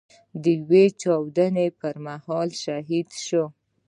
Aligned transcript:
د 0.43 0.45
يوې 0.59 0.85
چاودنې 1.01 1.67
پر 1.79 1.95
مهال 2.05 2.49
شهيد 2.63 3.09
شو. 3.25 3.45